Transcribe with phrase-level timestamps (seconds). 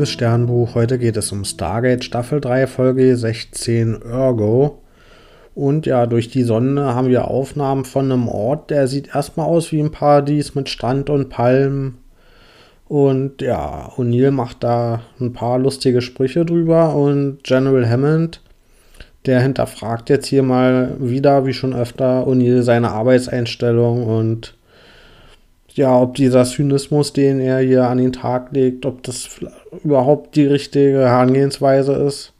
[0.00, 0.74] liebes Sternbuch.
[0.74, 4.78] Heute geht es um Stargate Staffel 3, Folge 16 Ergo.
[5.54, 9.72] Und ja, durch die Sonne haben wir Aufnahmen von einem Ort, der sieht erstmal aus
[9.72, 11.98] wie ein Paradies mit Strand und Palmen.
[12.88, 18.40] Und ja, O'Neill macht da ein paar lustige Sprüche drüber und General Hammond,
[19.26, 24.54] der hinterfragt jetzt hier mal wieder, wie schon öfter, O'Neill seine Arbeitseinstellung und
[25.74, 29.40] ja, ob dieser Zynismus, den er hier an den Tag legt, ob das
[29.84, 32.32] überhaupt die richtige Herangehensweise ist.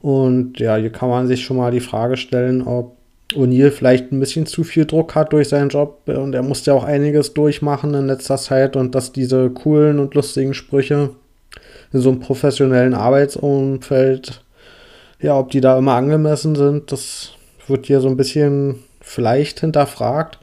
[0.00, 2.96] Und ja, hier kann man sich schon mal die Frage stellen, ob
[3.34, 6.76] O'Neill vielleicht ein bisschen zu viel Druck hat durch seinen Job und er musste ja
[6.76, 11.10] auch einiges durchmachen in letzter Zeit und dass diese coolen und lustigen Sprüche
[11.92, 14.42] in so einem professionellen Arbeitsumfeld,
[15.20, 17.32] ja, ob die da immer angemessen sind, das
[17.66, 20.38] wird hier so ein bisschen vielleicht hinterfragt.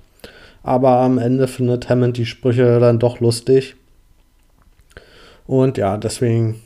[0.63, 3.75] Aber am Ende findet Hammond die Sprüche dann doch lustig.
[5.45, 6.61] Und ja, deswegen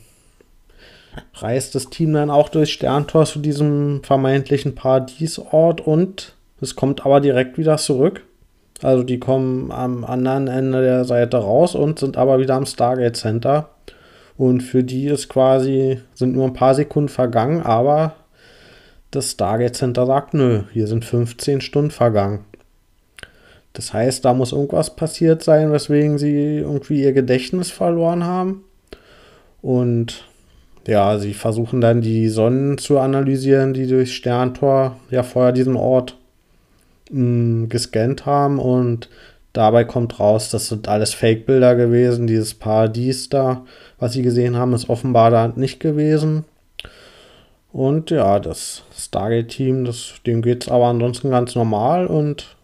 [1.34, 7.20] reist das Team dann auch durch Sterntor zu diesem vermeintlichen Paradiesort und es kommt aber
[7.20, 8.22] direkt wieder zurück.
[8.82, 13.16] Also die kommen am anderen Ende der Seite raus und sind aber wieder am Stargate
[13.16, 13.70] Center.
[14.36, 18.14] Und für die ist quasi, sind nur ein paar Sekunden vergangen, aber
[19.10, 22.44] das Stargate Center sagt, nö, hier sind 15 Stunden vergangen.
[23.78, 28.64] Das heißt, da muss irgendwas passiert sein, weswegen sie irgendwie ihr Gedächtnis verloren haben.
[29.62, 30.24] Und
[30.84, 36.16] ja, sie versuchen dann die Sonnen zu analysieren, die durch Sterntor ja vorher diesen Ort
[37.10, 38.58] mh, hm, gescannt haben.
[38.58, 39.10] Und
[39.52, 42.26] dabei kommt raus, das sind alles Fake-Bilder gewesen.
[42.26, 43.64] Dieses Paradies da,
[44.00, 46.46] was sie gesehen haben, ist offenbar da nicht gewesen.
[47.72, 49.88] Und ja, das Stargate-Team,
[50.26, 52.57] dem geht es aber ansonsten ganz normal und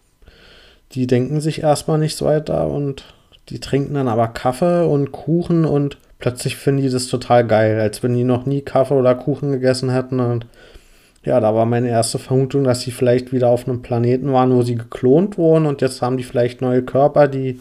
[0.93, 3.05] die denken sich erstmal nichts weiter und
[3.49, 8.01] die trinken dann aber Kaffee und Kuchen und plötzlich finden die das total geil, als
[8.01, 10.19] wenn die noch nie Kaffee oder Kuchen gegessen hätten.
[10.19, 10.47] Und
[11.23, 14.61] ja, da war meine erste Vermutung, dass sie vielleicht wieder auf einem Planeten waren, wo
[14.61, 17.59] sie geklont wurden und jetzt haben die vielleicht neue Körper, die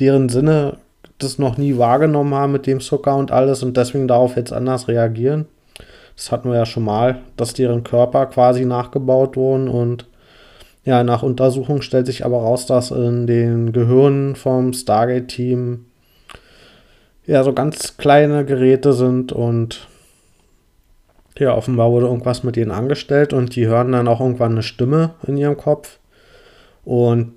[0.00, 0.78] deren Sinne
[1.18, 4.88] das noch nie wahrgenommen haben mit dem Zucker und alles und deswegen darauf jetzt anders
[4.88, 5.46] reagieren.
[6.16, 10.06] Das hatten wir ja schon mal, dass deren Körper quasi nachgebaut wurden und
[10.84, 15.86] ja, nach Untersuchung stellt sich aber raus, dass in den Gehirnen vom Stargate-Team
[17.26, 19.86] ja so ganz kleine Geräte sind und
[21.38, 25.10] ja, offenbar wurde irgendwas mit ihnen angestellt und die hören dann auch irgendwann eine Stimme
[25.26, 25.98] in ihrem Kopf.
[26.84, 27.32] Und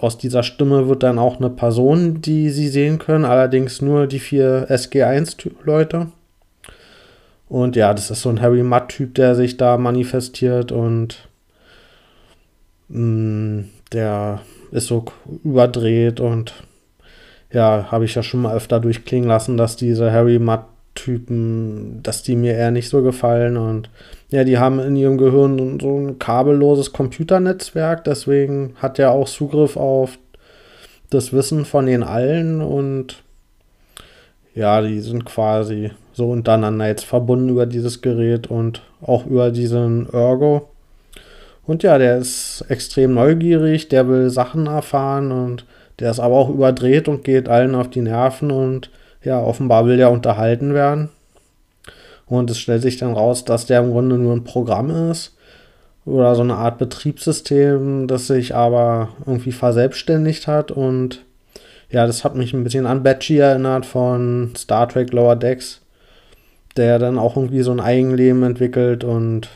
[0.00, 4.18] aus dieser Stimme wird dann auch eine Person, die sie sehen können, allerdings nur die
[4.18, 6.08] vier SG1-Leute.
[7.48, 11.28] Und ja, das ist so ein Harry Mudd-Typ, der sich da manifestiert und
[12.88, 14.40] der
[14.70, 15.04] ist so
[15.44, 16.54] überdreht und
[17.52, 22.36] ja, habe ich ja schon mal öfter durchklingen lassen, dass diese Harry Mudd-Typen, dass die
[22.36, 23.90] mir eher nicht so gefallen und
[24.30, 29.76] ja, die haben in ihrem Gehirn so ein kabelloses Computernetzwerk, deswegen hat er auch Zugriff
[29.76, 30.18] auf
[31.10, 33.22] das Wissen von den allen und
[34.54, 40.12] ja, die sind quasi so untereinander jetzt verbunden über dieses Gerät und auch über diesen
[40.12, 40.68] Ergo.
[41.68, 45.66] Und ja, der ist extrem neugierig, der will Sachen erfahren und
[45.98, 48.90] der ist aber auch überdreht und geht allen auf die Nerven und
[49.22, 51.10] ja, offenbar will der unterhalten werden.
[52.24, 55.36] Und es stellt sich dann raus, dass der im Grunde nur ein Programm ist
[56.06, 60.70] oder so eine Art Betriebssystem, das sich aber irgendwie verselbstständigt hat.
[60.70, 61.26] Und
[61.90, 65.82] ja, das hat mich ein bisschen an Batchy erinnert von Star Trek Lower Decks,
[66.78, 69.50] der dann auch irgendwie so ein Eigenleben entwickelt und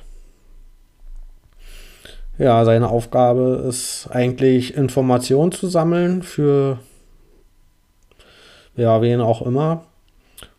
[2.38, 6.78] ja, seine Aufgabe ist eigentlich Informationen zu sammeln für
[8.76, 9.84] ja, wen auch immer.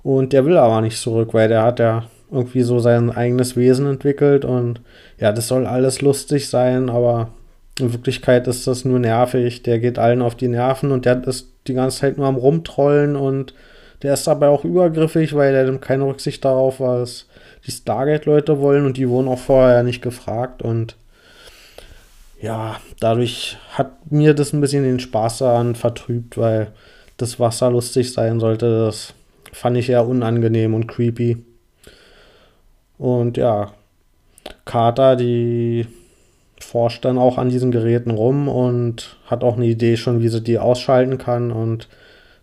[0.03, 3.85] Und der will aber nicht zurück, weil der hat ja irgendwie so sein eigenes Wesen
[3.85, 4.81] entwickelt und
[5.19, 7.29] ja, das soll alles lustig sein, aber
[7.79, 9.63] in Wirklichkeit ist das nur nervig.
[9.63, 13.15] Der geht allen auf die Nerven und der ist die ganze Zeit nur am Rumtrollen
[13.15, 13.53] und
[14.01, 17.27] der ist dabei auch übergriffig, weil er nimmt keine Rücksicht darauf, was
[17.65, 20.97] die Stargate-Leute wollen und die wurden auch vorher nicht gefragt und
[22.43, 26.73] ja, dadurch hat mir das ein bisschen den Spaß daran vertrübt, weil
[27.15, 28.85] das Wasser lustig sein sollte.
[28.85, 29.13] Das
[29.53, 31.37] fand ich eher unangenehm und creepy.
[32.97, 33.71] Und ja,
[34.65, 35.87] Carter, die
[36.59, 40.41] forscht dann auch an diesen Geräten rum und hat auch eine Idee schon, wie sie
[40.41, 41.49] die ausschalten kann.
[41.49, 41.87] Und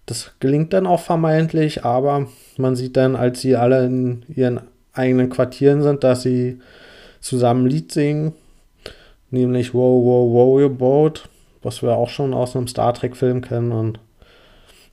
[0.07, 2.27] das gelingt dann auch vermeintlich, aber
[2.57, 4.63] man sieht dann, als sie alle in ihren
[4.95, 6.59] eigenen Quartieren sind, dass sie
[7.21, 8.33] zusammen Lied singen
[9.31, 11.29] nämlich Wow, Wow, Wow, Your Boat,
[11.63, 13.73] was wir auch schon aus einem Star Trek-Film kennen.
[13.73, 14.01] Und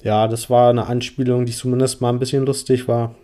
[0.03, 3.15] ja, das war eine Anspielung, die zumindest mal ein bisschen lustig war.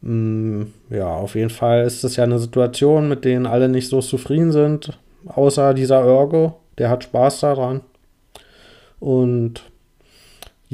[0.00, 4.00] Mm, ja, auf jeden Fall ist das ja eine Situation, mit denen alle nicht so
[4.00, 7.80] zufrieden sind, außer dieser Ergo, der hat Spaß daran.
[9.00, 9.62] Und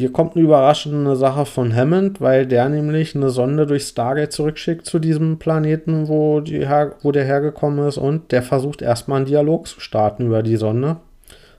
[0.00, 4.86] hier kommt eine überraschende Sache von Hammond, weil der nämlich eine Sonde durch Stargate zurückschickt
[4.86, 9.26] zu diesem Planeten, wo, die her wo der hergekommen ist und der versucht erstmal einen
[9.26, 10.96] Dialog zu starten über die Sonde.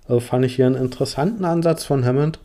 [0.07, 2.39] Also fand ich hier einen interessanten Ansatz von Hammond.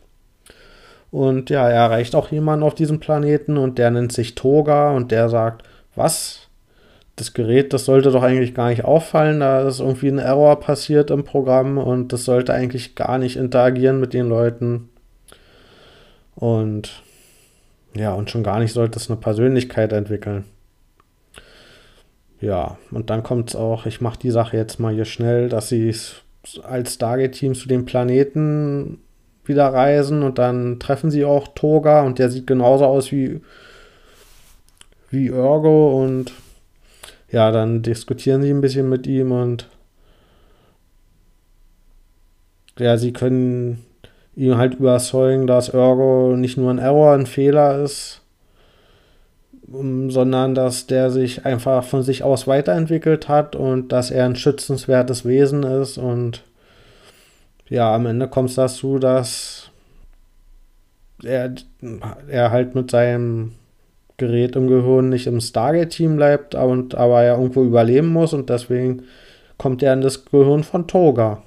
[1.09, 5.11] Und ja, er erreicht auch jemanden auf diesem Planeten und der nennt sich Toga und
[5.11, 5.63] der sagt,
[5.95, 6.47] was?
[7.15, 11.09] Das Gerät, das sollte doch eigentlich gar nicht auffallen, da ist irgendwie ein Error passiert
[11.09, 14.89] im Programm und das sollte eigentlich gar nicht interagieren mit den Leuten.
[16.37, 17.01] Und
[17.95, 20.45] ja, und schon gar nicht sollte es eine Persönlichkeit entwickeln.
[22.39, 25.69] Ja, und dann kommt es auch, ich mache die Sache jetzt mal hier schnell, dass
[25.69, 25.93] sie
[26.63, 28.99] als Stargate-Team zu dem Planeten
[29.45, 33.41] wieder reisen und dann treffen sie auch Toga und der sieht genauso aus wie,
[35.09, 36.33] wie Ergo und
[37.31, 39.67] ja, dann diskutieren sie ein bisschen mit ihm und
[42.77, 43.83] ja, sie können
[44.37, 48.21] ihm halt überzeugen, dass Ergo nicht nur ein Error, ein Fehler ist,
[49.67, 55.25] sondern dass der sich einfach von sich aus weiterentwickelt hat und dass er ein schützenswertes
[55.25, 56.43] Wesen ist und
[57.67, 59.71] ja, am Ende kommt es dazu, dass
[61.23, 61.53] er,
[62.29, 63.53] er halt mit seinem
[64.17, 69.03] Gerät im Gehirn nicht im Stargate-Team bleibt, und, aber er irgendwo überleben muss und deswegen
[69.57, 71.41] kommt er in das Gehirn von Toga.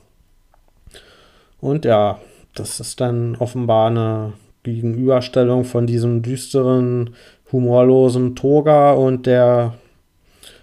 [1.60, 2.18] Und ja,
[2.54, 4.32] das ist dann offenbar eine
[4.62, 7.14] Gegenüberstellung von diesem düsteren,
[7.50, 9.74] humorlosen Toga und der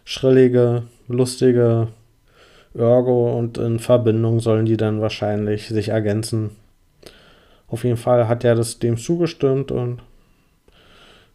[0.05, 1.87] schrillige, lustige
[2.73, 6.51] Ergo und in Verbindung sollen die dann wahrscheinlich sich ergänzen.
[7.67, 9.99] Auf jeden Fall hat er das dem zugestimmt und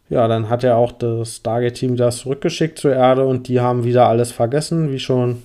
[0.09, 4.07] ja, dann hat er auch das Stargate-Team das zurückgeschickt zur Erde und die haben wieder
[4.07, 5.43] alles vergessen, wie schon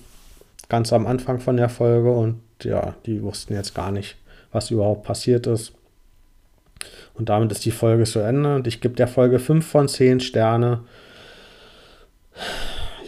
[0.69, 4.17] ganz am Anfang von der Folge und ja, die wussten jetzt gar nicht,
[4.51, 5.73] was überhaupt passiert ist.
[7.13, 10.21] Und damit ist die Folge zu Ende und ich gebe der Folge 5 von 10
[10.21, 10.81] Sterne.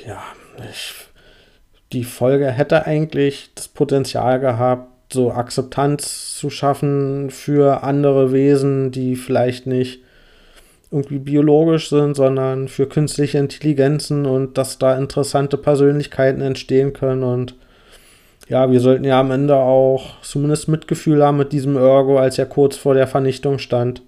[0.05, 0.21] Ja,
[0.69, 0.93] ich
[1.91, 9.15] die Folge hätte eigentlich das Potenzial gehabt, so Akzeptanz zu schaffen für andere Wesen, die
[9.15, 10.01] vielleicht nicht
[10.89, 17.23] irgendwie biologisch sind, sondern für künstliche Intelligenzen und dass da interessante Persönlichkeiten entstehen können.
[17.23, 17.55] Und
[18.51, 22.45] ja, wir sollten ja am Ende auch zumindest Mitgefühl haben mit diesem Ergo, als er
[22.45, 24.01] kurz vor der Vernichtung stand.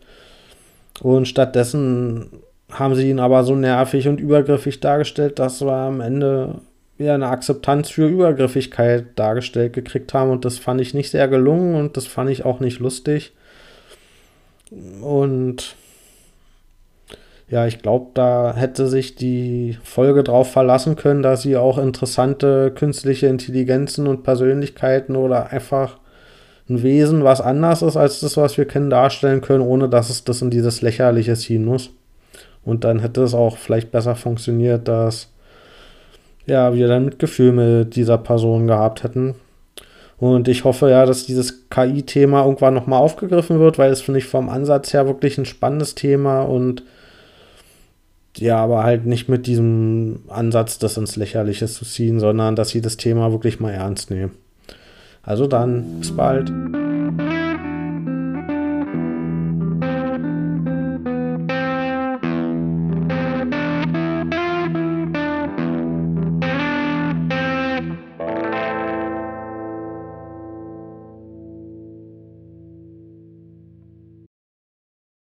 [1.01, 6.55] Und stattdessen haben sie ihn aber so nervig und übergriffig dargestellt, dass wir am Ende
[6.97, 11.75] ja eine Akzeptanz für Übergriffigkeit dargestellt gekriegt haben und das fand ich nicht sehr gelungen
[11.75, 13.31] und das fand ich auch nicht lustig.
[15.01, 15.77] Und
[17.49, 22.71] ja, ich glaube, da hätte sich die Folge drauf verlassen können, dass sie auch interessante
[22.71, 25.97] künstliche Intelligenzen und Persönlichkeiten oder einfach
[26.69, 30.23] ein Wesen, was anders ist als das, was wir kennen, darstellen können, ohne dass es
[30.23, 31.91] das in dieses Lächerliche ziehen muss.
[32.63, 35.29] Und dann hätte es auch vielleicht besser funktioniert, dass
[36.45, 39.35] ja, wir dann Mitgefühl mit dieser Person gehabt hätten.
[40.17, 44.25] Und ich hoffe ja, dass dieses KI-Thema irgendwann nochmal aufgegriffen wird, weil es finde ich
[44.25, 46.83] vom Ansatz her wirklich ein spannendes Thema und
[48.37, 52.81] ja, aber halt nicht mit diesem Ansatz, das ins Lächerliche zu ziehen, sondern dass sie
[52.81, 54.31] das Thema wirklich mal ernst nehmen.
[55.21, 56.51] Also dann, bis bald.